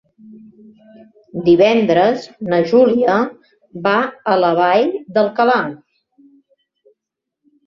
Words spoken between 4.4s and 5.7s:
la Vall d'Alcalà.